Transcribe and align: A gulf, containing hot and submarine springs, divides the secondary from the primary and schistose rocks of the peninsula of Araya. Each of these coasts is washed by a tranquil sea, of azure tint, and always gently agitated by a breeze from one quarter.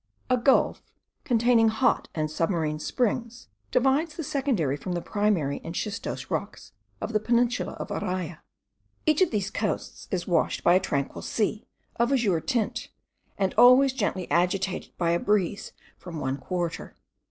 A 0.31 0.37
gulf, 0.37 0.81
containing 1.25 1.67
hot 1.67 2.07
and 2.15 2.31
submarine 2.31 2.79
springs, 2.79 3.49
divides 3.69 4.15
the 4.15 4.23
secondary 4.23 4.75
from 4.75 4.93
the 4.93 4.99
primary 5.01 5.61
and 5.63 5.75
schistose 5.75 6.31
rocks 6.31 6.71
of 6.99 7.13
the 7.13 7.19
peninsula 7.19 7.73
of 7.73 7.89
Araya. 7.89 8.39
Each 9.05 9.21
of 9.21 9.29
these 9.29 9.51
coasts 9.51 10.07
is 10.09 10.25
washed 10.25 10.63
by 10.63 10.73
a 10.73 10.79
tranquil 10.79 11.21
sea, 11.21 11.67
of 11.97 12.11
azure 12.11 12.41
tint, 12.41 12.87
and 13.37 13.53
always 13.59 13.93
gently 13.93 14.27
agitated 14.31 14.91
by 14.97 15.11
a 15.11 15.19
breeze 15.19 15.71
from 15.99 16.19
one 16.19 16.37
quarter. 16.39 16.95